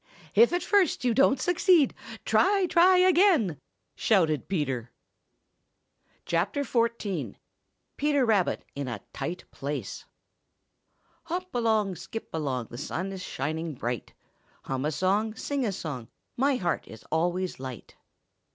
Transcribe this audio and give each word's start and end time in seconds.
"If 0.33 0.51
at 0.51 0.63
first 0.63 1.05
you 1.05 1.13
don't 1.13 1.39
succeed, 1.39 1.93
try, 2.25 2.65
try 2.65 2.97
again!" 2.97 3.61
shouted 3.93 4.47
Peter 4.47 4.89
Rabbit. 6.31 6.55
XIV. 6.65 7.35
PETER 7.97 8.25
RABBIT 8.25 8.65
IN 8.73 8.87
A 8.87 9.01
TIGHT 9.13 9.43
PLACE 9.51 10.05
"Hop 11.25 11.53
along, 11.53 11.93
skip 11.97 12.29
along, 12.33 12.69
The 12.71 12.79
sun 12.79 13.11
is 13.11 13.21
shining 13.21 13.75
bright; 13.75 14.15
Hum 14.63 14.85
a 14.85 14.91
song, 14.91 15.35
sing 15.35 15.63
a 15.67 15.71
song, 15.71 16.07
My 16.35 16.55
heart 16.55 16.87
is 16.87 17.05
always 17.11 17.59
light." 17.59 17.95